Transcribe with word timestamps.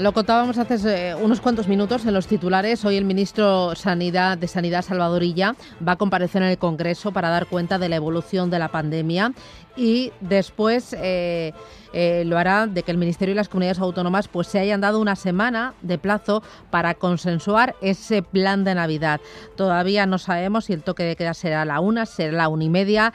Lo 0.00 0.12
contábamos 0.14 0.56
hace 0.56 1.10
eh, 1.10 1.14
unos 1.14 1.42
cuantos 1.42 1.68
minutos 1.68 2.06
en 2.06 2.14
los 2.14 2.26
titulares. 2.26 2.86
Hoy 2.86 2.96
el 2.96 3.04
ministro 3.04 3.70
de 3.70 3.76
Sanidad, 3.76 4.82
Salvadorilla, 4.82 5.54
va 5.86 5.92
a 5.92 5.96
comparecer 5.96 6.40
en 6.40 6.48
el 6.48 6.56
Congreso 6.56 7.12
para 7.12 7.28
dar 7.28 7.44
cuenta 7.44 7.78
de 7.78 7.90
la 7.90 7.96
evolución 7.96 8.48
de 8.48 8.58
la 8.58 8.68
pandemia 8.68 9.34
y 9.76 10.12
después 10.20 10.94
eh, 10.98 11.52
eh, 11.92 12.22
lo 12.26 12.38
hará 12.38 12.66
de 12.66 12.82
que 12.82 12.90
el 12.90 12.98
Ministerio 12.98 13.32
y 13.32 13.36
las 13.36 13.48
comunidades 13.48 13.78
autónomas 13.78 14.28
pues 14.28 14.46
se 14.46 14.58
hayan 14.58 14.80
dado 14.80 15.00
una 15.00 15.16
semana 15.16 15.74
de 15.82 15.98
plazo 15.98 16.42
para 16.70 16.94
consensuar 16.94 17.74
ese 17.80 18.22
plan 18.22 18.64
de 18.64 18.74
Navidad. 18.74 19.20
Todavía 19.56 20.06
no 20.06 20.18
sabemos 20.18 20.66
si 20.66 20.72
el 20.72 20.82
toque 20.82 21.02
de 21.02 21.16
queda 21.16 21.34
será 21.34 21.64
la 21.64 21.80
una, 21.80 22.06
será 22.06 22.32
la 22.32 22.48
una 22.48 22.64
y 22.64 22.68
media, 22.68 23.12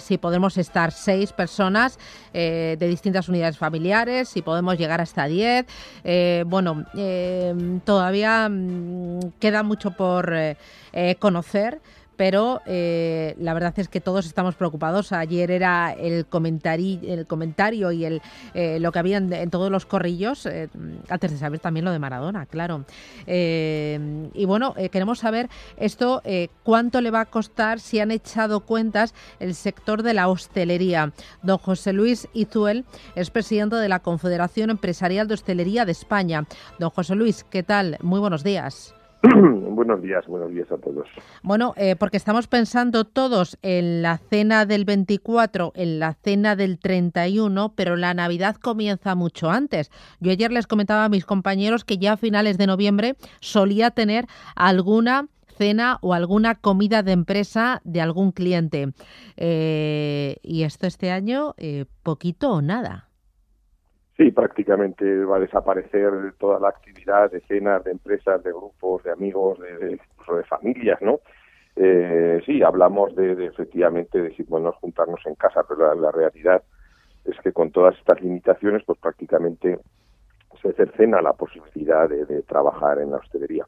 si 0.00 0.18
podremos 0.18 0.56
estar 0.56 0.92
seis 0.92 1.32
personas 1.32 1.98
de 2.32 2.76
distintas 2.80 3.28
unidades 3.28 3.58
familiares, 3.58 4.28
si 4.28 4.42
podemos 4.42 4.78
llegar 4.78 5.00
hasta 5.00 5.26
diez. 5.26 5.66
Eh, 6.04 6.44
bueno, 6.46 6.84
eh, 6.96 7.54
todavía 7.84 8.48
mm, 8.48 9.32
queda 9.38 9.62
mucho 9.62 9.90
por 9.90 10.32
eh, 10.32 11.16
conocer 11.18 11.80
pero 12.16 12.60
eh, 12.66 13.34
la 13.38 13.54
verdad 13.54 13.74
es 13.76 13.88
que 13.88 14.00
todos 14.00 14.26
estamos 14.26 14.54
preocupados. 14.54 15.12
Ayer 15.12 15.50
era 15.50 15.92
el, 15.92 16.26
comentari 16.26 17.00
el 17.06 17.26
comentario 17.26 17.92
y 17.92 18.04
el, 18.04 18.22
eh, 18.54 18.78
lo 18.80 18.92
que 18.92 18.98
había 18.98 19.18
en, 19.18 19.50
todos 19.50 19.70
los 19.70 19.86
corrillos, 19.86 20.46
eh, 20.46 20.68
antes 21.08 21.30
de 21.30 21.38
saber 21.38 21.60
también 21.60 21.84
lo 21.84 21.92
de 21.92 21.98
Maradona, 21.98 22.46
claro. 22.46 22.84
y 23.26 24.44
bueno, 24.44 24.74
queremos 24.90 25.18
saber 25.18 25.48
esto, 25.76 26.22
cuánto 26.62 27.00
le 27.00 27.10
va 27.10 27.20
a 27.20 27.24
costar 27.26 27.80
si 27.80 28.00
han 28.00 28.10
echado 28.10 28.60
cuentas 28.60 29.14
el 29.40 29.54
sector 29.54 30.02
de 30.02 30.14
la 30.14 30.28
hostelería. 30.28 31.12
Don 31.42 31.58
José 31.58 31.92
Luis 31.92 32.28
Izuel 32.32 32.84
es 33.14 33.30
presidente 33.30 33.76
de 33.76 33.88
la 33.88 34.00
Confederación 34.00 34.70
Empresarial 34.70 35.28
de 35.28 35.34
Hostelería 35.34 35.84
de 35.84 35.92
España. 35.92 36.46
Don 36.78 36.90
José 36.90 37.14
Luis, 37.14 37.44
¿qué 37.44 37.62
tal? 37.62 37.98
Muy 38.00 38.20
buenos 38.20 38.44
días. 38.44 38.94
buenos 39.70 40.02
días, 40.02 40.26
buenos 40.26 40.50
días 40.50 40.70
a 40.70 40.76
todos. 40.78 41.06
Bueno, 41.42 41.74
eh, 41.76 41.96
porque 41.96 42.16
estamos 42.16 42.46
pensando 42.46 43.04
todos 43.04 43.58
en 43.62 44.02
la 44.02 44.18
cena 44.18 44.66
del 44.66 44.84
24, 44.84 45.72
en 45.74 45.98
la 45.98 46.14
cena 46.14 46.56
del 46.56 46.78
31, 46.78 47.72
pero 47.74 47.96
la 47.96 48.14
Navidad 48.14 48.56
comienza 48.56 49.14
mucho 49.14 49.50
antes. 49.50 49.90
Yo 50.20 50.30
ayer 50.30 50.52
les 50.52 50.66
comentaba 50.66 51.04
a 51.04 51.08
mis 51.08 51.24
compañeros 51.24 51.84
que 51.84 51.98
ya 51.98 52.12
a 52.12 52.16
finales 52.16 52.58
de 52.58 52.66
noviembre 52.66 53.16
solía 53.40 53.90
tener 53.90 54.26
alguna 54.54 55.28
cena 55.56 55.98
o 56.02 56.12
alguna 56.12 56.56
comida 56.56 57.02
de 57.02 57.12
empresa 57.12 57.80
de 57.84 58.00
algún 58.00 58.32
cliente. 58.32 58.92
Eh, 59.36 60.36
y 60.42 60.62
esto 60.62 60.86
este 60.86 61.10
año, 61.10 61.54
eh, 61.56 61.86
poquito 62.02 62.52
o 62.52 62.62
nada. 62.62 63.08
Sí, 64.16 64.30
prácticamente 64.30 65.24
va 65.24 65.36
a 65.36 65.40
desaparecer 65.40 66.10
toda 66.38 66.58
la 66.58 66.70
actividad 66.70 67.30
de 67.30 67.40
cenas, 67.42 67.84
de 67.84 67.90
empresas, 67.90 68.42
de 68.42 68.50
grupos, 68.50 69.02
de 69.02 69.12
amigos, 69.12 69.58
de, 69.58 69.76
de, 69.76 69.88
de 69.88 70.44
familias, 70.44 71.02
¿no? 71.02 71.20
Eh, 71.76 72.40
sí, 72.46 72.62
hablamos 72.62 73.14
de, 73.14 73.44
efectivamente 73.44 74.22
de 74.22 74.34
si 74.34 74.44
podemos 74.44 74.74
juntarnos 74.76 75.20
en 75.26 75.34
casa, 75.34 75.62
pero 75.68 75.94
la, 75.94 76.10
realidad 76.10 76.62
es 77.26 77.38
que 77.40 77.52
con 77.52 77.70
todas 77.70 77.94
estas 77.98 78.22
limitaciones, 78.22 78.82
pues 78.86 78.98
prácticamente 78.98 79.78
se 80.62 80.72
cercena 80.72 81.20
la 81.20 81.34
posibilidad 81.34 82.08
de, 82.08 82.24
de 82.24 82.42
trabajar 82.44 82.98
en 82.98 83.10
la 83.10 83.18
hostelería. 83.18 83.66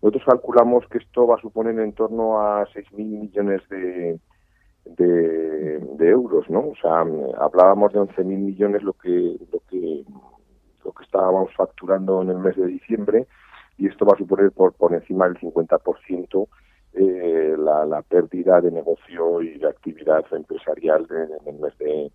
Nosotros 0.00 0.22
calculamos 0.24 0.86
que 0.86 0.98
esto 0.98 1.26
va 1.26 1.34
a 1.34 1.40
suponer 1.40 1.76
en 1.80 1.92
torno 1.92 2.40
a 2.40 2.64
6.000 2.66 2.94
millones 2.94 3.68
de, 3.68 4.20
de, 4.84 5.80
euros, 5.98 6.48
¿no? 6.48 6.60
O 6.60 6.74
sea, 6.80 7.04
hablábamos 7.38 7.92
de 7.92 8.00
11.000 8.00 8.24
millones 8.24 8.82
lo 8.82 8.94
que, 8.94 9.36
lo 9.52 9.60
que 9.68 10.04
lo 10.84 10.92
que 10.92 11.04
estábamos 11.04 11.54
facturando 11.54 12.22
en 12.22 12.30
el 12.30 12.38
mes 12.38 12.56
de 12.56 12.66
diciembre 12.66 13.26
y 13.76 13.86
esto 13.86 14.06
va 14.06 14.14
a 14.14 14.18
suponer 14.18 14.50
por, 14.50 14.72
por 14.72 14.94
encima 14.94 15.28
del 15.28 15.38
50% 15.38 16.48
eh, 16.94 17.54
la, 17.58 17.84
la 17.84 18.02
pérdida 18.02 18.60
de 18.60 18.70
negocio 18.70 19.42
y 19.42 19.58
de 19.58 19.68
actividad 19.68 20.24
empresarial 20.32 21.06
en 21.10 21.54
el 21.54 21.60
mes 21.60 21.76
de, 21.78 22.10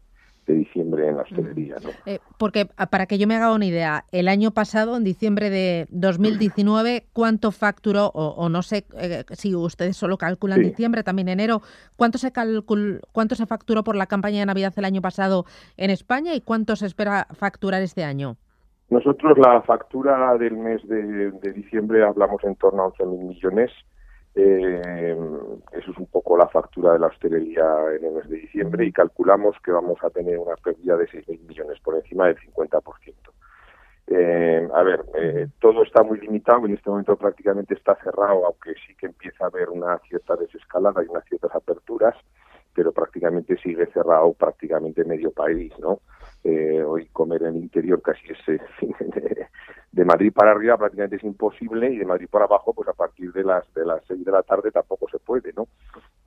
de 0.46 0.54
diciembre 0.54 1.08
en 1.08 1.18
la 1.18 1.24
hostelería. 1.24 1.76
¿no? 1.84 1.90
Eh, 2.06 2.20
porque 2.38 2.68
ah, 2.78 2.88
para 2.88 3.06
que 3.06 3.18
yo 3.18 3.28
me 3.28 3.36
haga 3.36 3.54
una 3.54 3.66
idea, 3.66 4.06
el 4.12 4.28
año 4.28 4.52
pasado, 4.52 4.96
en 4.98 5.04
diciembre 5.04 5.50
de 5.50 5.88
2019, 5.90 7.06
¿cuánto 7.14 7.52
facturó, 7.52 8.08
o, 8.14 8.48
no 8.50 8.62
sé 8.62 8.86
eh, 8.98 9.24
si 9.32 9.56
ustedes 9.56 9.98
solo 9.98 10.18
calculan 10.18 10.62
diciembre, 10.62 11.04
también 11.04 11.30
enero, 11.30 11.62
¿cuánto 11.96 12.18
se, 12.18 12.32
calcul, 12.32 13.02
¿cuánto 13.12 13.36
se 13.36 13.46
facturó 13.46 13.84
por 13.84 13.96
la 13.96 14.06
campaña 14.06 14.40
de 14.40 14.46
Navidad 14.46 14.74
el 14.78 14.86
año 14.86 15.02
pasado 15.02 15.46
en 15.78 15.90
España 15.90 16.34
y 16.36 16.42
cuánto 16.42 16.76
se 16.76 16.86
espera 16.86 17.28
facturar 17.34 17.82
este 17.82 18.04
año? 18.04 18.38
Nosotros 18.90 19.38
la 19.40 19.64
factura 19.64 20.38
del 20.38 20.58
mes 20.58 20.88
de, 20.88 21.32
de 21.32 21.54
diciembre 21.54 22.04
hablamos 22.04 22.44
en 22.44 22.56
torno 22.56 22.84
a 22.84 22.88
11.000 22.94 23.28
millones 23.28 23.72
eh, 24.36 25.16
la 26.38 26.48
factura 26.48 26.94
de 26.94 27.00
la 27.00 27.08
hostelería 27.08 27.66
en 27.98 28.06
el 28.06 28.14
mes 28.14 28.30
de 28.30 28.38
diciembre 28.38 28.86
y 28.86 28.92
calculamos 28.92 29.56
que 29.64 29.72
vamos 29.72 29.98
a 30.04 30.10
tener 30.10 30.38
una 30.38 30.56
pérdida 30.56 30.98
de 30.98 31.08
6.000 31.08 31.48
millones, 31.48 31.80
por 31.82 31.96
encima 31.96 32.28
del 32.28 32.38
50%. 32.38 33.14
Eh, 34.08 34.68
a 34.74 34.84
ver, 34.84 35.04
eh, 35.16 35.48
todo 35.60 35.84
está 35.84 36.04
muy 36.04 36.20
limitado, 36.20 36.66
en 36.66 36.76
este 36.76 36.90
momento 36.90 37.16
prácticamente 37.16 37.74
está 37.74 37.96
cerrado, 37.96 38.46
aunque 38.46 38.74
sí 38.86 38.96
que 38.96 39.08
empieza 39.08 39.46
a 39.46 39.48
haber 39.48 39.70
una 39.70 39.98
cierta 40.08 40.36
desescalada 40.36 41.04
y 41.04 41.08
unas 41.08 41.26
ciertas 41.26 41.54
aperturas, 41.56 42.16
pero 42.74 42.92
prácticamente 42.92 43.58
sigue 43.58 43.88
cerrado 43.88 44.34
prácticamente 44.34 45.04
medio 45.06 45.32
país, 45.32 45.74
¿no? 45.80 46.02
Eh, 46.44 46.84
hoy 46.84 47.08
comer 47.08 47.42
en 47.42 47.56
el 47.56 47.64
interior 47.64 48.00
casi 48.04 48.28
es 48.28 48.38
eh, 48.50 48.60
de 49.92 50.06
Madrid 50.06 50.32
para 50.32 50.52
arriba 50.52 50.78
prácticamente 50.78 51.16
es 51.16 51.24
imposible 51.24 51.90
y 51.90 51.98
de 51.98 52.06
Madrid 52.06 52.28
para 52.30 52.46
abajo 52.46 52.72
pues 52.72 52.88
a 52.88 52.94
partir 52.94 53.34
de 53.34 53.44
las 53.44 53.74
de 53.74 53.84
las 53.84 54.06
seis 54.06 54.24
de 54.24 54.32
la 54.32 54.44
tarde 54.44 54.70
tampoco 54.70 55.10
se 55.10 55.18
puede 55.18 55.54
no 55.54 55.68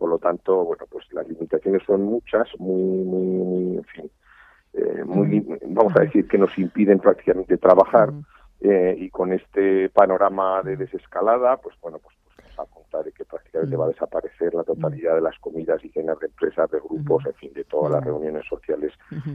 por 0.09 0.15
lo 0.15 0.19
tanto 0.19 0.65
bueno 0.65 0.87
pues 0.91 1.05
las 1.13 1.29
limitaciones 1.29 1.83
son 1.87 2.03
muchas 2.03 2.49
muy 2.59 3.05
muy, 3.05 3.77
en 3.77 3.85
fin 3.85 4.11
eh, 4.73 5.05
muy 5.05 5.47
vamos 5.67 5.93
a 5.97 6.01
decir 6.01 6.27
que 6.27 6.39
nos 6.39 6.57
impiden 6.59 6.99
prácticamente 6.99 7.59
trabajar 7.59 8.11
eh, 8.61 8.97
y 8.99 9.11
con 9.11 9.35
este 9.35 9.91
panorama 9.91 10.63
de 10.63 10.79
desescalada 10.79 11.59
pues 11.59 11.77
bueno 11.83 11.99
pues 11.99 12.17
de 12.97 13.13
que 13.13 13.25
prácticamente 13.25 13.77
va 13.77 13.85
a 13.85 13.89
desaparecer 13.89 14.55
la 14.55 14.65
totalidad 14.65 15.15
de 15.15 15.21
las 15.21 15.39
comidas 15.39 15.85
y 15.85 15.91
cenas 15.91 16.19
de 16.21 16.27
empresas, 16.27 16.71
de 16.71 16.79
grupos, 16.81 17.25
en 17.27 17.35
fin, 17.35 17.53
de 17.53 17.65
todas 17.65 17.93
las 17.93 18.03
reuniones 18.03 18.47
sociales 18.49 18.93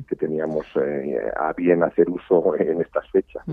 que 0.07 0.15
teníamos 0.15 0.65
eh, 0.75 1.31
a 1.35 1.53
bien 1.53 1.83
hacer 1.83 2.09
uso 2.09 2.55
en 2.59 2.81
estas 2.81 3.07
fechas. 3.11 3.43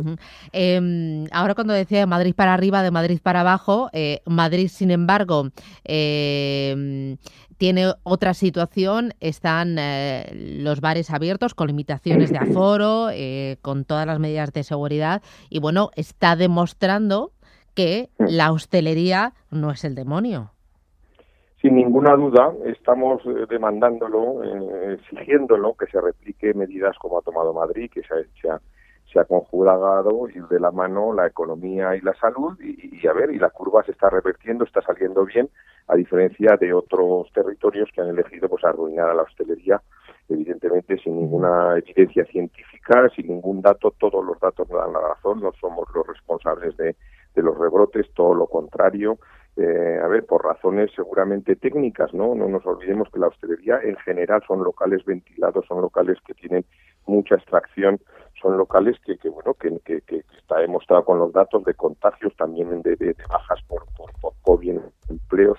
Em, 0.53 1.27
ahora 1.33 1.55
cuando 1.55 1.75
decía 1.75 2.01
de 2.01 2.07
Madrid 2.07 2.35
para 2.35 2.55
arriba, 2.55 2.83
de 2.83 2.91
Madrid 2.91 3.21
para 3.23 3.43
abajo, 3.43 3.91
eh, 3.93 4.21
Madrid, 4.25 4.69
sin 4.69 4.91
embargo, 4.91 5.49
em, 5.85 7.19
tiene 7.59 7.93
otra 8.03 8.33
situación, 8.33 9.13
están 9.21 9.77
eh, 9.79 10.31
los 10.63 10.81
bares 10.81 11.11
abiertos 11.11 11.55
con 11.55 11.67
limitaciones 11.67 12.31
de 12.33 12.39
aforo, 12.39 13.09
con 13.61 13.85
todas 13.85 14.07
las 14.07 14.19
medidas 14.19 14.53
de 14.55 14.65
seguridad 14.65 15.23
y 15.51 15.61
bueno, 15.61 15.91
está 15.95 16.37
demostrando 16.37 17.33
que 17.81 18.11
la 18.19 18.53
hostelería 18.53 19.33
no 19.51 19.71
es 19.71 19.85
el 19.85 19.95
demonio. 19.95 20.51
Sin 21.63 21.77
ninguna 21.77 22.15
duda, 22.15 22.53
estamos 22.67 23.23
eh, 23.25 23.47
demandándolo, 23.49 24.43
eh, 24.45 24.99
exigiéndolo, 24.99 25.75
que 25.75 25.87
se 25.87 26.01
replique 26.01 26.53
medidas 26.55 26.97
como 26.99 27.19
ha 27.19 27.23
tomado 27.23 27.55
Madrid, 27.55 27.91
que 27.93 28.03
se 28.03 28.51
ha, 28.51 28.61
se 29.11 29.19
ha 29.19 29.25
conjugado 29.25 30.29
ir 30.29 30.47
de 30.49 30.61
la 30.61 30.71
mano 30.71 31.13
la 31.15 31.27
economía 31.27 31.97
y 31.97 32.01
la 32.03 32.15
salud 32.15 32.59
y, 32.61 33.07
a 33.07 33.13
ver, 33.13 33.31
y 33.31 33.39
la 33.39 33.51
curva 33.51 33.83
se 33.85 33.93
está 33.93 34.11
revertiendo, 34.11 34.65
está 34.65 34.83
saliendo 34.83 35.25
bien, 35.25 35.49
a 35.89 35.97
diferencia 35.97 36.57
de 36.61 36.73
otros 36.75 37.33
territorios 37.33 37.89
que 37.95 38.03
han 38.03 38.09
elegido 38.09 38.49
pues 38.49 38.65
arruinar 38.65 39.09
a 39.09 39.15
la 39.15 39.23
hostelería, 39.23 39.81
evidentemente 40.29 40.99
sin 40.99 41.17
ninguna 41.17 41.79
evidencia 41.79 42.25
científica, 42.27 43.09
sin 43.17 43.29
ningún 43.29 43.63
dato, 43.63 43.91
todos 43.99 44.25
los 44.25 44.39
datos 44.39 44.69
nos 44.69 44.81
dan 44.81 44.93
la 44.93 45.01
razón, 45.01 45.41
no 45.41 45.53
somos 45.61 45.87
los 45.95 46.07
responsables 46.07 46.77
de, 46.77 46.95
de 47.35 47.43
los 47.43 47.57
rebrotes, 47.59 48.13
todo 48.15 48.35
lo 48.35 48.47
contrario. 48.47 49.19
Eh, 49.57 50.01
a 50.03 50.07
ver, 50.07 50.25
por 50.25 50.45
razones 50.45 50.91
seguramente 50.95 51.57
técnicas, 51.57 52.15
¿no? 52.15 52.35
No 52.35 52.49
nos 52.49 52.65
olvidemos 52.65 53.09
que 53.11 53.19
la 53.19 53.27
hostelería 53.27 53.81
en 53.83 53.97
general 53.97 54.43
son 54.47 54.63
locales 54.63 55.05
ventilados, 55.05 55.67
son 55.67 55.83
locales 55.83 56.19
que 56.27 56.35
tienen 56.35 56.65
mucha 57.07 57.35
extracción, 57.35 58.01
son 58.41 58.57
locales 58.57 58.97
que, 59.05 59.19
que 59.19 59.29
bueno, 59.29 59.55
que, 59.55 59.81
que, 59.85 60.25
está 60.39 60.59
demostrado 60.59 61.05
con 61.05 61.19
los 61.19 61.33
datos 61.33 61.65
de 61.65 61.75
contagios, 61.75 62.35
también 62.37 62.81
de, 62.83 62.97
de, 62.97 63.17
bajas 63.29 63.61
por, 63.69 63.85
por, 63.97 64.13
por 64.21 64.33
COVID 64.43 64.79
empleos, 65.09 65.59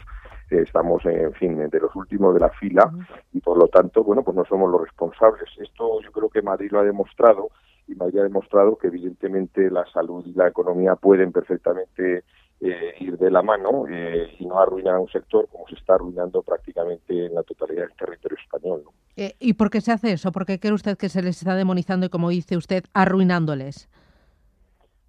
eh, 0.51 0.63
estamos, 0.65 1.05
en 1.05 1.33
fin, 1.33 1.69
de 1.69 1.79
los 1.79 1.95
últimos 1.95 2.33
de 2.33 2.41
la 2.41 2.49
fila 2.49 2.91
y 3.31 3.39
por 3.39 3.57
lo 3.57 3.67
tanto, 3.67 4.03
bueno, 4.03 4.21
pues 4.21 4.35
no 4.35 4.45
somos 4.45 4.69
los 4.69 4.81
responsables. 4.81 5.49
Esto 5.57 6.01
yo 6.01 6.11
creo 6.11 6.29
que 6.29 6.41
Madrid 6.41 6.71
lo 6.71 6.79
ha 6.79 6.83
demostrado 6.83 7.49
y 7.91 7.95
me 7.95 8.05
había 8.05 8.23
demostrado 8.23 8.77
que 8.77 8.87
evidentemente 8.87 9.69
la 9.69 9.85
salud 9.91 10.25
y 10.25 10.33
la 10.33 10.47
economía 10.47 10.95
pueden 10.95 11.31
perfectamente 11.31 12.23
eh, 12.61 12.93
ir 12.99 13.17
de 13.17 13.31
la 13.31 13.41
mano 13.41 13.85
eh, 13.89 14.35
y 14.39 14.45
no 14.45 14.59
arruinar 14.59 14.97
un 14.99 15.09
sector 15.09 15.47
como 15.51 15.67
se 15.67 15.75
está 15.75 15.95
arruinando 15.95 16.41
prácticamente 16.41 17.25
en 17.25 17.33
la 17.33 17.43
totalidad 17.43 17.87
del 17.87 17.95
territorio 17.97 18.37
español. 18.41 18.83
Eh, 19.17 19.33
¿Y 19.39 19.53
por 19.53 19.69
qué 19.69 19.81
se 19.81 19.91
hace 19.91 20.13
eso? 20.13 20.31
¿Por 20.31 20.45
qué 20.45 20.59
cree 20.59 20.73
usted 20.73 20.97
que 20.97 21.09
se 21.09 21.21
les 21.21 21.37
está 21.37 21.55
demonizando 21.55 22.05
y, 22.05 22.09
como 22.09 22.29
dice 22.29 22.57
usted, 22.57 22.83
arruinándoles? 22.93 23.89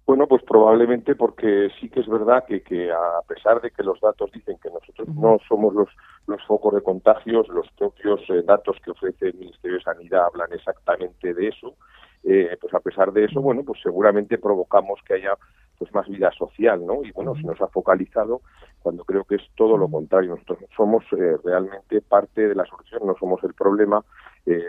Bueno, 0.05 0.27
pues 0.27 0.43
probablemente 0.43 1.15
porque 1.15 1.69
sí 1.79 1.89
que 1.89 2.01
es 2.01 2.07
verdad 2.07 2.43
que, 2.45 2.61
que 2.61 2.91
a 2.91 3.21
pesar 3.25 3.61
de 3.61 3.71
que 3.71 3.83
los 3.83 4.01
datos 4.01 4.31
dicen 4.33 4.57
que 4.61 4.69
nosotros 4.69 5.07
no 5.15 5.37
somos 5.47 5.73
los, 5.73 5.87
los 6.27 6.43
focos 6.45 6.73
de 6.73 6.81
contagios, 6.81 7.47
los 7.47 7.69
propios 7.77 8.19
eh, 8.29 8.41
datos 8.45 8.77
que 8.83 8.91
ofrece 8.91 9.27
el 9.27 9.35
Ministerio 9.35 9.77
de 9.77 9.83
Sanidad 9.83 10.25
hablan 10.25 10.51
exactamente 10.51 11.33
de 11.33 11.47
eso, 11.47 11.75
eh, 12.23 12.57
pues 12.59 12.73
a 12.73 12.79
pesar 12.79 13.11
de 13.11 13.25
eso, 13.25 13.41
bueno, 13.41 13.63
pues 13.63 13.79
seguramente 13.81 14.37
provocamos 14.37 14.99
que 15.05 15.15
haya 15.15 15.37
pues 15.77 15.93
más 15.93 16.07
vida 16.07 16.31
social, 16.31 16.85
¿no? 16.85 17.03
Y 17.03 17.11
bueno, 17.11 17.35
se 17.35 17.43
nos 17.43 17.59
ha 17.61 17.67
focalizado 17.67 18.41
cuando 18.81 19.03
creo 19.03 19.23
que 19.23 19.35
es 19.35 19.41
todo 19.55 19.77
lo 19.77 19.89
contrario. 19.89 20.31
Nosotros 20.31 20.59
somos 20.75 21.03
eh, 21.13 21.37
realmente 21.43 22.01
parte 22.01 22.47
de 22.47 22.55
la 22.55 22.65
solución, 22.65 23.01
no 23.05 23.15
somos 23.19 23.43
el 23.43 23.53
problema. 23.53 24.03
es, 24.45 24.63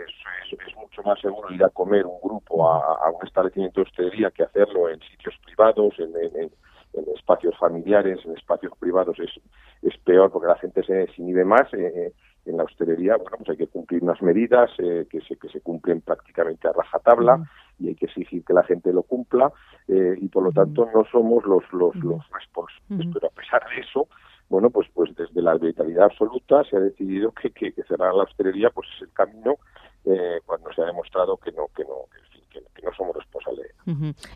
mucho 0.77 1.03
más 1.03 1.19
seguro 1.19 1.51
ir 1.51 1.63
a 1.63 1.69
comer 1.69 2.05
un 2.05 2.19
grupo 2.21 2.69
a, 2.69 3.09
un 3.09 3.25
establecimiento 3.25 3.81
de 3.81 3.87
hostelería 3.87 4.31
que 4.31 4.43
hacerlo 4.43 4.89
en 4.89 4.99
sitios 5.01 5.35
privados, 5.45 5.93
en, 5.99 6.51
espacios 7.15 7.57
familiares, 7.57 8.19
en 8.25 8.37
espacios 8.37 8.73
privados 8.79 9.19
es, 9.19 9.31
es 9.81 9.97
peor 9.99 10.31
porque 10.31 10.47
la 10.47 10.57
gente 10.57 10.83
se, 10.83 11.07
inhibe 11.17 11.45
más. 11.45 11.73
Eh, 11.73 12.13
en 12.45 12.57
la 12.57 12.63
hostelería, 12.63 13.17
bueno, 13.17 13.37
pues 13.37 13.49
hay 13.49 13.57
que 13.57 13.67
cumplir 13.67 14.03
unas 14.03 14.21
medidas 14.21 14.69
eh, 14.77 15.07
que, 15.09 15.19
se, 15.21 15.35
que 15.35 15.49
se 15.49 15.61
cumplen 15.61 16.01
prácticamente 16.01 16.67
a 16.67 16.73
rajatabla 16.73 17.43
y 17.79 17.87
hay 17.87 17.95
que 17.95 18.05
exigir 18.05 18.43
que 18.45 18.53
la 18.53 18.63
gente 18.63 18.93
lo 18.93 19.03
cumpla 19.03 19.51
eh, 19.87 20.15
y 20.19 20.27
por 20.27 20.43
lo 20.43 20.51
tanto 20.51 20.87
no 20.93 21.05
somos 21.11 21.43
los, 21.45 21.63
los, 21.73 21.95
los 21.95 22.21
responsables. 22.31 23.13
Pero 23.13 23.27
a 23.27 23.31
pesar 23.31 23.63
de 23.69 23.81
eso, 23.81 24.07
bueno, 24.49 24.69
pues, 24.69 24.87
pues 24.93 25.13
desde 25.15 25.41
la 25.41 25.55
vitalidad 25.55 26.05
absoluta 26.05 26.63
se 26.65 26.77
ha 26.77 26.79
decidido 26.79 27.31
que, 27.31 27.49
que, 27.51 27.71
cerrar 27.87 28.13
la 28.13 28.23
hostelería 28.23 28.69
pues 28.69 28.87
es 28.95 29.03
el 29.03 29.13
camino 29.13 29.55
eh, 30.05 30.39
cuando 30.45 30.71
se 30.73 30.81
ha 30.81 30.85
demostrado 30.85 31.37
que 31.37 31.51
no, 31.51 31.67
que 31.75 31.83
no, 31.83 32.05
que, 32.51 32.83
no 32.83 32.93
somos 32.95 33.15
responsables. 33.15 33.71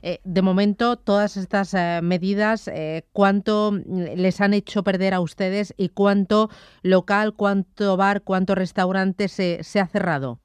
Eh, 0.01 0.19
de 0.23 0.41
momento, 0.41 0.97
todas 0.97 1.37
estas 1.37 1.73
eh, 1.73 1.99
medidas, 2.01 2.69
¿cuánto 3.13 3.71
les 3.71 4.41
han 4.41 4.53
hecho 4.53 4.83
perder 4.83 5.13
a 5.13 5.19
ustedes 5.19 5.73
y 5.77 5.89
cuánto 5.89 6.49
local, 6.81 7.35
cuánto 7.35 7.97
bar, 7.97 8.23
cuánto 8.23 8.55
restaurante 8.55 9.27
se, 9.27 9.63
se 9.63 9.79
ha 9.79 9.87
cerrado? 9.87 10.39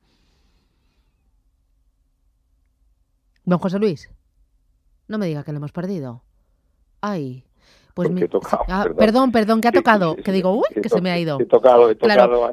Don 3.45 3.59
José 3.59 3.79
Luis, 3.79 4.11
no 5.09 5.19
me 5.19 5.27
diga 5.27 5.45
que 5.45 5.53
le 5.53 5.59
hemos 5.59 5.73
perdido. 5.73 6.23
Ay, 7.01 7.45
pues 7.95 8.11
ah, 8.69 8.87
perdón. 8.99 9.31
perdón, 9.31 9.61
que 9.61 9.69
ha 9.69 9.73
tocado. 9.73 10.17
que 10.17 10.33
digo, 10.33 10.53
uy, 10.53 10.83
que 10.83 10.89
se 10.89 11.01
me 11.01 11.13
ha 11.13 11.19
ido. 11.19 11.39
He 11.41 11.47
tocado, 11.47 11.89
he 11.89 11.95
tocado. 11.95 12.53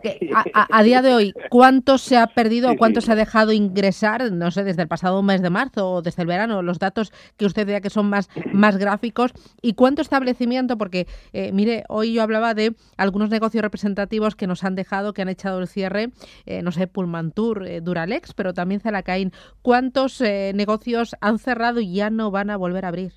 a, 0.54 0.84
día 0.84 1.02
de 1.02 1.16
hoy, 1.16 1.34
¿cuánto 1.50 1.98
se 1.98 2.16
ha 2.16 2.28
perdido 2.28 2.72
o 2.72 2.78
cuánto 2.78 3.02
se 3.02 3.12
ha 3.12 3.16
dejado 3.16 3.52
ingresar, 3.52 4.32
no 4.32 4.52
sé, 4.52 4.64
desde 4.64 4.84
el 4.84 4.88
pasado 4.88 5.24
mes 5.24 5.42
de 5.42 5.50
marzo 5.50 5.94
o 5.94 6.02
desde 6.04 6.22
el 6.22 6.28
verano, 6.28 6.62
los 6.62 6.78
datos 6.78 7.12
que 7.38 7.46
usted 7.48 7.66
vea 7.66 7.82
que 7.82 7.90
son 7.90 8.08
más, 8.08 8.30
más 8.54 8.78
gráficos? 8.78 9.32
¿Y 9.64 9.74
cuánto 9.74 10.04
establecimiento? 10.04 10.78
Porque, 10.78 11.08
eh, 11.34 11.52
mire, 11.52 11.86
hoy 11.90 12.14
yo 12.14 12.22
hablaba 12.22 12.54
de 12.54 12.76
algunos 12.96 13.32
negocios 13.32 13.64
representativos 13.64 14.36
que 14.36 14.46
nos 14.46 14.64
han 14.64 14.76
dejado, 14.76 15.14
que 15.14 15.24
han 15.24 15.30
echado 15.30 15.60
el 15.60 15.68
cierre, 15.68 16.12
eh, 16.46 16.62
no 16.62 16.72
sé, 16.72 16.86
Pulmantur, 16.86 17.66
eh, 17.66 17.82
Duralex, 17.82 18.34
pero 18.36 18.54
también 18.54 18.80
Zalacaín. 18.80 19.32
¿Cuántos 19.64 20.22
negocios 20.22 21.16
han 21.20 21.40
cerrado 21.40 21.80
y 21.80 21.94
ya 21.94 22.12
no 22.12 22.30
van 22.30 22.52
a 22.52 22.58
volver 22.58 22.86
a 22.86 22.90
abrir? 22.90 23.14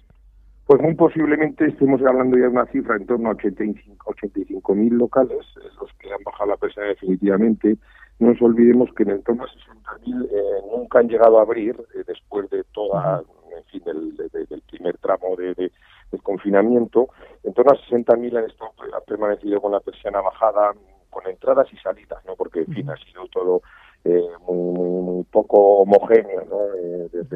Pues 0.66 0.80
muy 0.80 0.94
posiblemente 0.94 1.66
estemos 1.66 2.00
hablando 2.02 2.38
ya 2.38 2.44
de 2.44 2.48
una 2.48 2.66
cifra 2.66 2.96
en 2.96 3.06
torno 3.06 3.28
a 3.28 3.32
85 3.32 4.74
mil 4.74 4.94
locales, 4.94 5.44
eh, 5.56 5.68
los 5.78 5.92
que 5.98 6.10
han 6.10 6.22
bajado 6.24 6.50
la 6.50 6.56
presa 6.56 6.80
definitivamente. 6.80 7.76
No 8.18 8.28
nos 8.28 8.40
olvidemos 8.40 8.88
que 8.94 9.02
en 9.02 9.22
torno 9.22 9.44
a 9.44 9.48
60.000 9.48 10.28
eh, 10.30 10.38
nunca 10.74 11.00
han 11.00 11.08
llegado 11.08 11.38
a 11.38 11.42
abrir 11.42 11.76
eh, 11.94 12.04
después 12.06 12.48
de 12.48 12.64
toda, 12.72 13.22
en 13.54 13.64
fin, 13.64 13.82
del, 13.84 14.16
del 14.16 14.62
primer 14.62 14.96
tramo 14.98 15.36
de, 15.36 15.52
del 15.54 16.22
confinamiento. 16.22 17.08
En 17.42 17.52
torno 17.52 17.72
a 17.72 17.76
60.000 17.76 18.38
han, 18.38 18.44
estado, 18.44 18.70
han 18.80 19.04
permanecido 19.06 19.60
con 19.60 19.72
la 19.72 19.80
persiana 19.80 20.22
bajada, 20.22 20.72
con 21.10 21.26
entradas 21.26 21.70
y 21.72 21.76
salidas, 21.76 22.24
¿no? 22.24 22.36
Porque, 22.36 22.60
en 22.60 22.72
fin, 22.72 22.88
ha 22.88 22.96
sido 22.96 23.26
todo 23.28 23.62
eh, 24.04 24.28
muy, 24.46 25.24
poco 25.30 25.78
homogéneo, 25.78 26.44
¿no? 26.44 26.74
Eh, 26.74 27.08
en 27.12 27.26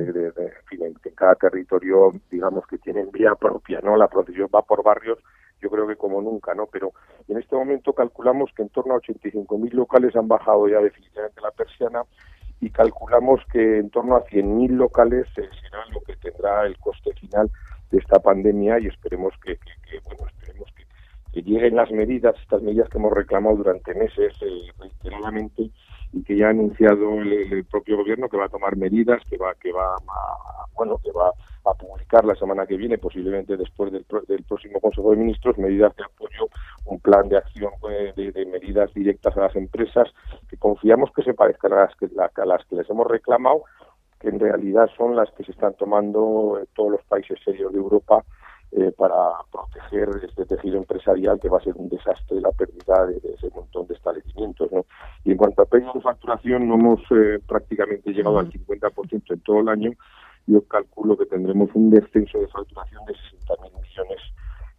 fin, 0.69 0.83
en, 0.85 0.95
cada 1.15 1.35
territorio, 1.35 2.13
digamos 2.31 2.67
que 2.67 2.79
tienen 2.79 3.11
vía 3.11 3.35
propia, 3.35 3.81
¿no? 3.83 3.97
La 3.97 4.09
procesión 4.09 4.49
va 4.55 4.63
por 4.63 4.83
barrios, 4.83 5.19
yo 5.61 5.71
creo 5.71 5.87
que 5.87 5.97
como 5.97 6.21
nunca, 6.21 6.55
¿no? 6.55 6.67
Pero 6.67 6.93
en 7.27 7.39
este 7.39 7.57
momento 7.57 7.93
calculamos 7.93 8.51
que 8.55 8.63
en 8.63 8.69
torno 8.69 8.95
a 8.95 8.99
85.000 8.99 9.73
locales 9.73 10.15
han 10.15 10.29
bajado 10.29 10.69
ya 10.69 10.79
definitivamente 10.81 11.41
la 11.41 11.51
persiana 11.51 12.03
y 12.61 12.71
calculamos 12.71 13.41
que 13.53 13.79
en 13.79 13.91
torno 13.91 14.17
a 14.17 14.25
100.000 14.27 14.71
locales 14.71 15.27
será 15.35 15.85
lo 15.93 16.01
que 16.01 16.17
tendrá 16.17 16.67
el 16.67 16.79
coste 16.79 17.13
final 17.15 17.51
de 17.91 17.99
esta 17.99 18.19
pandemia 18.19 18.79
y 18.81 18.87
esperemos 18.87 19.33
que, 19.43 19.57
que, 19.57 20.01
bueno, 20.05 20.27
esperemos 20.27 20.69
que, 20.75 21.43
lleguen 21.43 21.77
las 21.77 21.91
medidas, 21.93 22.35
estas 22.43 22.63
medidas 22.63 22.89
que 22.89 22.99
hemos 22.99 23.13
reclamado 23.13 23.57
durante 23.57 23.95
meses 23.95 24.35
eh, 24.43 24.73
reiteradamente 24.79 25.71
y 26.13 26.23
que 26.23 26.37
ya 26.37 26.47
ha 26.47 26.51
anunciado 26.51 27.21
el, 27.21 27.65
propio 27.67 27.97
gobierno 27.99 28.29
que 28.29 28.37
va 28.37 28.47
a 28.47 28.49
tomar 28.49 28.77
medidas, 28.77 29.23
que 29.29 29.37
va, 29.37 29.55
que 29.55 29.73
va 29.73 29.95
a, 29.95 30.67
bueno, 30.75 30.99
que 31.03 31.13
va 31.13 31.33
a 31.65 31.75
publicar 31.75 32.25
la 32.25 32.35
semana 32.35 32.67
que 32.67 32.77
viene, 32.77 32.99
posiblemente 32.99 33.57
después 33.57 33.93
del, 33.93 34.07
del 34.27 34.45
próximo 34.45 34.81
Consejo 34.81 35.11
de 35.11 35.17
Ministros, 35.19 35.59
medidas 35.59 35.95
de 35.97 36.05
apoyo, 36.05 36.49
un 36.87 37.01
plan 37.01 37.29
de 37.29 37.37
acción 37.37 37.73
eh, 37.91 38.13
de, 38.17 38.47
medidas 38.47 38.93
directas 38.95 39.37
a 39.37 39.41
las 39.41 39.57
empresas 39.57 40.09
que 40.49 40.57
confiamos 40.57 41.11
que 41.15 41.23
se 41.23 41.35
parezcan 41.35 41.73
a 41.75 41.81
las 41.83 41.97
que, 41.97 42.07
a 42.07 42.47
las 42.47 42.65
que 42.67 42.77
les 42.77 42.89
hemos 42.89 43.07
reclamado, 43.07 43.65
que 44.19 44.29
en 44.29 44.41
realidad 44.41 44.89
son 44.97 45.15
las 45.15 45.31
que 45.33 45.45
se 45.45 45.53
están 45.53 45.75
tomando 45.75 46.59
en 46.59 46.67
todos 46.75 46.93
los 46.93 47.05
países 47.05 47.39
serios 47.45 47.73
de 47.73 47.79
Europa 47.79 48.25
eh, 48.71 48.93
para 48.97 49.15
proteger 49.51 50.11
este 50.23 50.45
tejido 50.45 50.77
empresarial 50.77 51.41
que 51.41 51.49
va 51.49 51.57
a 51.57 51.63
ser 51.63 51.75
un 51.77 51.89
desastre 51.89 52.39
la 52.41 52.53
pérdida 52.53 53.07
de, 53.07 53.17
ese 53.17 53.49
montón 53.55 53.87
de 53.87 53.95
establecimientos. 53.95 54.71
¿no? 54.71 54.85
Y 55.25 55.33
en 55.33 55.39
cuanto 55.39 55.63
a 55.63 55.67
pérdida 55.67 55.93
de 55.95 56.03
facturación, 56.03 56.69
no 56.69 56.75
hemos 56.75 57.01
eh, 57.11 57.39
prácticamente 57.47 58.13
llegado 58.13 58.39
al 58.39 58.51
50% 58.51 59.23
en 59.33 59.41
todo 59.41 59.61
el 59.61 59.69
año. 59.71 59.93
Yo 60.47 60.63
calculo 60.69 61.17
que 61.17 61.25
tendremos 61.25 61.71
un 61.75 61.91
descenso 61.91 62.39
de 62.39 62.49
facturación 62.49 63.05
de 63.07 63.15
60.000 63.15 63.73
millones 63.73 64.21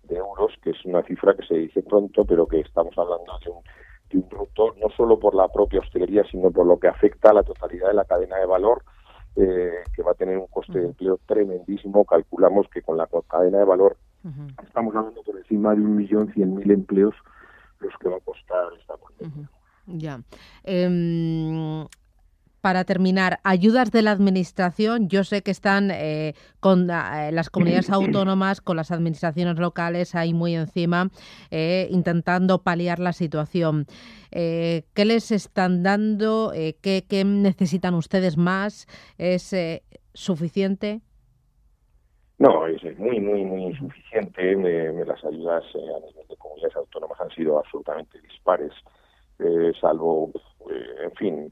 de 0.04 0.18
euros, 0.18 0.54
que 0.62 0.70
es 0.70 0.86
una 0.86 1.02
cifra 1.04 1.34
que 1.36 1.46
se 1.48 1.56
dice 1.56 1.82
pronto, 1.82 2.26
pero 2.26 2.48
que 2.48 2.60
estamos 2.60 2.96
hablando 2.96 3.40
de 3.44 3.50
un, 3.50 3.64
de 4.12 4.18
un 4.18 4.30
producto 4.30 4.76
no 4.80 4.90
solo 4.96 5.18
por 5.20 5.34
la 5.34 5.48
propia 5.48 5.80
hostelería, 5.80 6.24
sino 6.30 6.52
por 6.52 6.68
lo 6.68 6.80
que 6.80 6.88
afecta 6.88 7.32
a 7.32 7.34
la 7.34 7.44
totalidad 7.44 7.88
de 7.88 7.96
la 7.96 8.06
cadena 8.06 8.38
de 8.38 8.46
valor 8.46 8.84
eh, 9.40 9.84
que 9.96 10.04
va 10.04 10.12
a 10.12 10.16
tener 10.16 10.38
un 10.38 10.48
coste 10.48 10.80
de 10.80 10.86
empleo 10.86 11.20
tremendísimo. 11.26 12.04
Calculamos 12.06 12.68
que 12.70 12.82
con 12.82 12.98
la 12.98 13.08
cadena 13.28 13.60
de 13.60 13.66
valor 13.66 13.98
estamos 14.64 14.94
hablando 14.96 15.24
por 15.24 15.38
encima 15.38 15.74
de 15.74 15.82
un 15.82 15.96
millón 15.96 16.32
cien 16.34 16.54
mil 16.56 16.70
empleos 16.72 17.16
los 17.80 17.94
que 17.98 18.10
va 18.10 18.18
a 18.18 18.20
costar 18.20 18.66
esta 18.78 18.96
pandemia. 18.98 19.50
Ya. 19.88 20.22
Em, 20.64 21.86
para 22.62 22.84
terminar, 22.84 23.40
ayudas 23.44 23.92
de 23.92 24.02
la 24.02 24.12
Administración. 24.12 25.08
Yo 25.08 25.24
sé 25.24 25.42
que 25.42 25.52
están 25.52 25.92
eh, 25.92 26.34
con 26.60 26.90
eh, 26.90 27.32
las 27.32 27.50
comunidades 27.50 27.90
autónomas, 27.90 28.62
con 28.62 28.78
las 28.78 28.92
administraciones 28.92 29.58
locales 29.58 30.16
ahí 30.16 30.34
muy 30.34 30.56
encima, 30.56 31.10
eh, 31.52 31.88
intentando 31.92 32.62
paliar 32.62 33.00
la 33.00 33.14
situación. 33.14 33.86
¿Qué 34.32 35.06
les 35.06 35.32
están 35.32 35.82
dando? 35.82 36.54
¿qué, 36.54 37.24
necesitan 37.26 37.96
ustedes 37.96 38.38
más? 38.38 38.86
¿Es 39.18 39.56
suficiente? 40.14 41.02
No, 42.38 42.68
es 42.68 42.84
muy, 43.00 43.20
muy, 43.20 43.44
muy 43.44 43.64
insuficiente. 43.64 44.56
las 45.04 45.26
ayudas 45.26 45.64
a 45.74 46.06
nivel 46.06 46.28
de 46.30 46.36
comunidades 46.38 46.76
autónomas 46.76 47.20
han 47.20 47.32
sido 47.32 47.58
absolutamente 47.58 48.22
dispares, 48.22 48.72
salvo, 49.82 50.32
en 51.04 51.12
fin, 51.16 51.52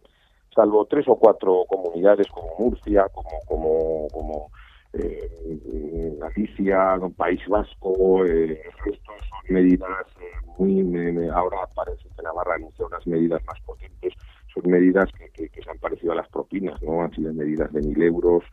salvo 0.57 0.85
tres 0.85 1.07
o 1.07 1.15
cuatro 1.15 1.65
comunidades 1.69 2.27
como 2.29 2.49
Murcia, 2.57 3.05
como 3.13 3.29
como 3.45 4.07
como 4.11 4.51
eh, 4.93 6.17
Galicia, 6.17 6.97
País 7.15 7.41
Vasco, 7.47 8.25
eh, 8.25 8.59
estos 8.85 9.21
son 9.29 9.53
medidas 9.53 10.07
eh, 10.19 10.47
muy 10.57 11.29
ahora 11.29 11.57
parece 11.75 12.09
que 12.15 12.23
Navarra 12.23 12.55
anuncia 12.55 12.85
unas 12.85 13.05
medidas 13.05 13.41
más 13.45 13.59
potentes, 13.61 14.13
son 14.51 14.71
medidas 14.71 15.07
que, 15.11 15.49
se 15.49 15.69
han 15.69 15.77
parecido 15.77 16.13
a 16.13 16.15
las 16.15 16.29
propinas, 16.29 16.81
no 16.81 17.01
han 17.01 17.11
sido 17.13 17.31
medidas 17.33 17.71
de 17.73 17.81
mil 17.81 18.01
euros, 18.01 18.43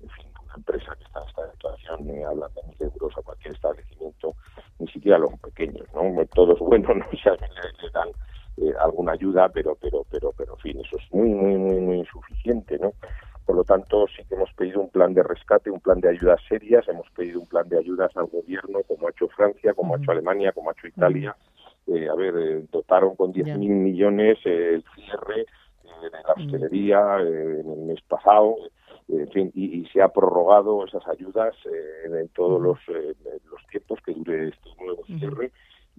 en 0.00 0.08
fin, 0.08 0.26
una 0.42 0.54
empresa 0.56 0.96
que 0.96 1.04
está 1.04 1.20
en 1.20 1.28
esta 1.28 1.52
situación 1.52 2.10
eh, 2.10 2.24
habla 2.24 2.48
de 2.48 2.62
mil 2.68 2.90
euros 2.92 3.12
a 3.18 3.22
cualquier 3.22 3.54
establecimiento, 3.54 4.34
ni 4.78 4.88
siquiera 4.88 5.18
a 5.18 5.20
los 5.20 5.38
pequeños, 5.40 5.86
no 5.94 6.24
todos 6.34 6.58
buenos 6.70 6.96
no 6.96 7.04
si 7.10 7.18
le 7.18 7.90
dan 7.92 8.08
eh, 8.70 8.74
alguna 8.78 9.12
ayuda, 9.12 9.48
pero, 9.48 9.76
pero, 9.80 10.04
pero, 10.10 10.32
pero, 10.36 10.54
en 10.54 10.60
fin, 10.60 10.80
eso 10.80 10.96
es 10.96 11.12
muy, 11.12 11.30
muy, 11.30 11.56
muy, 11.56 11.80
muy 11.80 11.98
insuficiente, 11.98 12.78
¿no? 12.78 12.92
Por 13.44 13.56
lo 13.56 13.64
tanto, 13.64 14.06
sí 14.08 14.22
que 14.28 14.34
hemos 14.34 14.52
pedido 14.52 14.80
un 14.80 14.90
plan 14.90 15.12
de 15.12 15.22
rescate, 15.22 15.70
un 15.70 15.80
plan 15.80 16.00
de 16.00 16.10
ayudas 16.10 16.40
serias, 16.48 16.86
hemos 16.88 17.10
pedido 17.10 17.40
un 17.40 17.46
plan 17.46 17.68
de 17.68 17.78
ayudas 17.78 18.16
al 18.16 18.26
gobierno, 18.26 18.80
como 18.86 19.08
ha 19.08 19.10
hecho 19.10 19.28
Francia, 19.28 19.74
como 19.74 19.94
ha 19.94 19.98
hecho 19.98 20.12
Alemania, 20.12 20.52
como 20.52 20.70
ha 20.70 20.72
hecho 20.72 20.86
Italia. 20.86 21.36
Eh, 21.86 22.08
a 22.08 22.14
ver, 22.14 22.34
eh, 22.36 22.64
dotaron 22.70 23.16
con 23.16 23.32
10.000 23.32 23.58
millones 23.58 24.38
el 24.44 24.84
cierre 24.94 25.46
de 26.00 26.10
la 26.10 26.32
hostelería 26.36 27.18
en 27.20 27.70
el 27.70 27.78
mes 27.86 28.00
pasado. 28.02 28.56
en 29.08 29.28
fin, 29.30 29.50
y, 29.54 29.84
se 29.86 30.00
ha 30.00 30.08
prorrogado 30.08 30.86
esas 30.86 31.06
ayudas 31.08 31.54
en 32.04 32.28
todos 32.28 32.60
los, 32.60 32.78
los 32.88 33.66
tiempos 33.68 33.98
que 34.06 34.14
dure 34.14 34.48
este 34.48 34.70
nuevo 34.78 35.04
cierre 35.06 35.50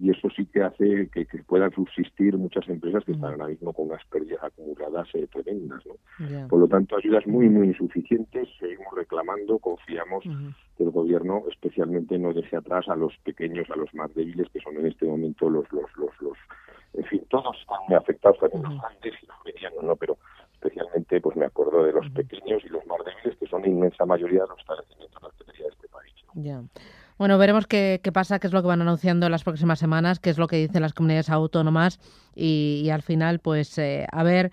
y 0.02 0.10
eso 0.10 0.28
sí 0.34 0.44
que 0.46 0.64
hace 0.64 1.08
que, 1.10 1.24
puedan 1.46 1.70
subsistir 1.70 2.36
muchas 2.36 2.68
empresas 2.68 3.04
que 3.04 3.12
están 3.12 3.30
ahora 3.30 3.46
mismo 3.46 3.72
con 3.72 3.86
unas 3.86 4.04
pérdidas 4.06 4.42
acumuladas 4.42 5.08
eh, 5.14 5.28
tremendas. 5.28 5.80
¿no? 5.86 6.48
Por 6.48 6.58
lo 6.58 6.66
tanto, 6.66 6.96
ayudas 6.96 7.24
muy, 7.24 7.48
muy 7.48 7.68
insuficientes. 7.68 8.48
Seguimos 8.58 8.92
reclamando, 8.96 9.60
confiamos 9.60 10.24
que 10.76 10.82
el 10.82 10.90
gobierno 10.90 11.44
especialmente 11.48 12.18
no 12.18 12.32
deje 12.32 12.56
atrás 12.56 12.88
a 12.88 12.96
los 12.96 13.16
pequeños, 13.18 13.70
a 13.70 13.76
los 13.76 13.94
más 13.94 14.12
débiles, 14.12 14.48
que 14.52 14.58
son 14.58 14.76
en 14.76 14.86
este 14.86 15.06
momento 15.06 15.48
los, 15.48 15.70
los, 15.70 15.86
los, 15.96 16.10
los 16.20 16.38
en 16.94 17.04
fin, 17.04 17.24
todos 17.30 17.56
están 17.60 17.78
muy 17.86 17.96
afectados, 17.96 18.38
también 18.40 18.64
los 18.64 18.80
grandes 18.80 19.14
y 19.22 19.26
los 19.26 19.36
medianos, 19.44 19.84
¿no? 19.84 19.96
Pero 19.96 20.18
especialmente, 20.54 21.20
pues 21.20 21.36
me 21.36 21.46
acuerdo 21.46 21.84
de 21.84 21.92
los 21.92 22.10
pequeños 22.10 22.60
y 22.64 22.68
los 22.70 22.84
más 22.86 22.98
débiles, 23.04 23.38
que 23.38 23.46
son 23.46 23.62
la 23.62 23.68
inmensa 23.68 24.04
mayoría 24.04 24.42
de 24.42 24.48
los 24.48 24.58
establecimientos 24.58 25.22
de 25.38 25.62
de 25.62 25.68
este 25.68 25.88
país. 25.88 26.14
Ya. 26.34 26.60
Bueno, 27.22 27.38
veremos 27.38 27.68
qué, 27.68 28.00
pasa, 28.12 28.40
qué 28.40 28.48
es 28.48 28.52
lo 28.52 28.62
que 28.62 28.66
van 28.66 28.82
anunciando 28.82 29.28
las 29.28 29.44
próximas 29.44 29.78
semanas, 29.78 30.18
qué 30.18 30.28
es 30.28 30.38
lo 30.38 30.48
que 30.48 30.56
dicen 30.56 30.82
las 30.82 30.92
comunidades 30.92 31.30
autónomas 31.30 32.00
y, 32.34 32.90
al 32.92 33.02
final, 33.02 33.38
pues, 33.38 33.78
eh, 33.78 34.08
a 34.10 34.24
ver 34.24 34.50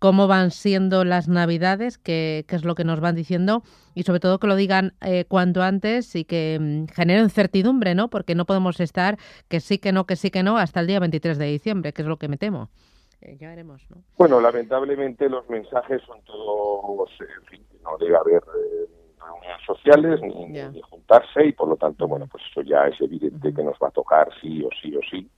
cómo 0.00 0.26
van 0.26 0.50
siendo 0.50 1.04
las 1.04 1.28
navidades, 1.28 1.98
qué, 1.98 2.44
es 2.48 2.64
lo 2.64 2.74
que 2.74 2.82
nos 2.82 2.98
van 2.98 3.14
diciendo 3.14 3.62
y 3.94 4.02
sobre 4.02 4.18
todo 4.18 4.40
que 4.40 4.48
lo 4.48 4.56
digan 4.56 4.94
eh, 5.02 5.24
cuanto 5.24 5.62
antes 5.62 6.16
y 6.16 6.24
que 6.24 6.58
mm, 6.60 6.92
generen 6.92 7.30
certidumbre, 7.30 7.94
¿no? 7.94 8.10
Porque 8.10 8.34
no 8.34 8.44
podemos 8.44 8.80
estar 8.80 9.16
que 9.46 9.60
sí, 9.60 9.78
que 9.78 9.92
no, 9.92 10.04
que 10.04 10.16
sí, 10.16 10.32
que 10.32 10.42
no 10.42 10.58
hasta 10.58 10.80
el 10.80 10.88
día 10.88 10.98
23 10.98 11.38
de 11.38 11.46
diciembre, 11.46 11.92
que 11.92 12.02
es 12.02 12.08
lo 12.08 12.16
que 12.16 12.26
me 12.26 12.38
temo. 12.38 12.70
Eh, 13.20 13.36
ya 13.38 13.50
veremos, 13.50 13.88
¿no? 13.88 14.02
Bueno, 14.18 14.40
lamentablemente 14.40 15.28
los 15.28 15.48
mensajes 15.48 16.02
son 16.02 16.20
todos, 16.24 17.08
en 17.20 17.46
fin, 17.46 17.64
no 17.84 17.96
debe 17.98 18.16
haber 18.16 18.42
reuniones 19.30 19.66
sociales 19.66 20.20
ni, 20.22 20.80
juntarse 20.82 21.46
y 21.46 21.52
por 21.52 21.68
lo 21.68 21.76
tanto, 21.76 22.06
bueno, 22.08 22.26
pues 22.26 22.44
eso 22.50 22.62
ya 22.62 22.86
es 22.86 23.00
evidente 23.00 23.52
que 23.52 23.62
nos 23.62 23.76
va 23.82 23.88
a 23.88 23.92
tocar 23.92 24.28
sí 24.40 24.62
o 24.64 24.68
sí 24.80 24.96
o 24.96 25.00
sí. 25.10 25.28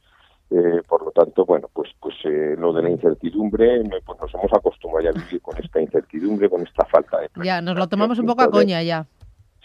Eh, 0.50 0.82
por 0.86 1.02
lo 1.02 1.10
tanto, 1.12 1.46
bueno, 1.46 1.68
pues 1.72 1.90
pues 1.98 2.14
eh, 2.24 2.56
lo 2.58 2.74
de 2.74 2.82
la 2.82 2.90
incertidumbre, 2.90 3.82
pues 4.04 4.20
nos 4.20 4.34
hemos 4.34 4.52
acostumbrado 4.52 5.04
ya 5.04 5.10
a 5.10 5.24
vivir 5.24 5.40
con 5.40 5.56
esta 5.56 5.80
incertidumbre, 5.80 6.50
con 6.50 6.62
esta 6.62 6.84
falta 6.84 7.20
de... 7.20 7.30
Ya, 7.42 7.62
nos 7.62 7.76
lo 7.76 7.86
tomamos 7.86 8.18
un 8.18 8.26
poco 8.26 8.42
a 8.42 8.50
coña 8.50 8.82
ya. 8.82 9.06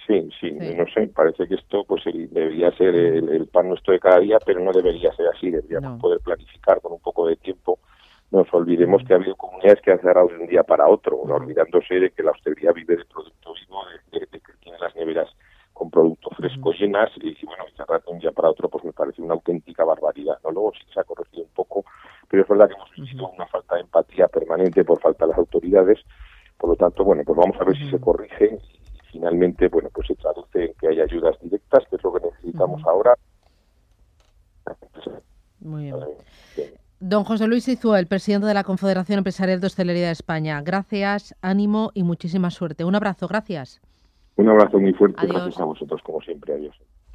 Sí, 0.08 0.30
sí, 0.40 0.52
no 0.52 0.86
sé, 0.94 1.08
parece 1.08 1.50
que 1.50 1.56
esto 1.56 1.84
pues 1.84 2.04
debería 2.06 2.72
ser 2.78 2.96
el, 2.96 3.46
pan 3.48 3.68
nuestro 3.68 3.92
de 3.92 4.00
cada 4.00 4.20
día, 4.20 4.38
pero 4.46 4.62
no 4.62 4.72
debería 4.72 5.14
ser 5.14 5.26
así, 5.36 5.52
deberíamos 5.52 6.00
poder 6.00 6.22
planificar 6.22 6.80
con 6.80 6.94
un 6.94 7.02
poco 7.02 7.28
de 7.28 7.36
tiempo 7.36 7.80
nos 8.32 8.54
olvidemos 8.54 9.04
que 9.06 9.14
ha 9.14 9.18
habido 9.18 9.36
comunidades 9.36 9.82
que 9.82 9.92
han 9.92 10.02
cerrado 10.02 10.28
de 10.28 10.38
un 10.38 10.48
día 10.48 10.64
para 10.64 10.88
otro, 10.88 11.18
olvidándose 11.18 11.96
de 11.96 12.12
que 12.12 12.24
la 12.24 12.32
hostelería 12.32 12.72
vive 12.74 12.98
de 12.98 13.06
producto 13.06 13.54
vivo, 13.54 13.82
de, 14.12 14.28
que 14.28 14.54
tiene 14.62 14.78
las 14.80 14.96
neveras 14.96 15.30
con 15.74 15.90
productos 15.90 16.36
frescos 16.36 16.78
llenas 16.80 17.10
y, 17.18 17.46
bueno, 17.46 17.64
cerrar 17.76 18.04
de 18.04 18.12
un 18.12 18.20
día 18.20 18.32
para 18.32 18.50
otro 18.50 18.68
pues 18.68 18.84
me 18.84 18.92
parece 18.92 19.22
una 19.22 19.36
auténtica 19.36 19.84
barbaridad. 19.86 20.40
¿no? 20.44 20.52
Luego 20.52 20.74
sí 20.74 20.92
se 20.92 21.00
ha 21.00 21.04
corregido 21.04 21.44
un 21.44 21.54
poco, 21.54 21.86
pero 22.28 22.44
es 22.44 22.50
verdad 22.50 22.68
que 22.68 22.74
hemos 22.74 22.92
visto 22.92 23.30
una 23.30 23.46
falta 23.48 23.76
de 23.76 23.82
empatía 23.82 24.28
permanente 24.28 24.84
por 24.84 25.00
falta 25.00 25.26
de 25.26 25.30
las 25.30 25.38
autoridades. 25.38 26.00
Por 26.58 26.72
lo 26.72 26.76
tanto, 26.76 27.04
bueno, 27.04 27.22
pues 27.24 27.38
vamos 27.38 27.56
a 27.62 27.64
ver 27.64 27.78
si 27.78 27.90
se 27.92 28.00
corrige 28.00 28.58
y 28.58 29.00
finalmente, 29.12 29.68
bueno, 29.68 29.90
pues 29.94 30.08
se 30.08 30.16
traduce 30.16 30.66
en 30.66 30.74
que 30.74 30.88
haya 30.88 31.04
ayudas 31.04 31.40
directas, 31.40 31.84
que 31.90 31.96
es 31.96 32.04
lo 32.04 32.14
que 32.14 32.26
necesitamos 32.26 32.84
ahora. 32.86 33.14
Muy 35.60 35.84
bien. 35.84 35.96
Don 37.00 37.24
José 37.25 37.46
Luis 37.46 37.68
Izúa, 37.68 38.00
el 38.00 38.08
presidente 38.08 38.48
de 38.48 38.56
la 38.56 38.63
Confederación 38.63 39.20
Empresarial 39.20 39.60
de 39.60 39.68
Hostelería 39.68 40.08
de 40.08 40.13
España. 40.13 40.60
Gracias, 40.62 41.36
ánimo 41.44 41.92
y 41.94 42.01
muchísima 42.01 42.50
suerte. 42.50 42.86
Un 42.86 42.96
abrazo, 42.96 43.27
gracias. 43.27 43.82
Un 44.36 44.50
abrazo 44.50 44.80
muy 44.80 44.94
fuerte, 44.94 45.27
gracias 45.27 45.60
a 45.60 45.66
vosotros 45.66 46.01
como 46.04 46.22
siempre. 46.22 46.56
Adiós. 46.56 46.75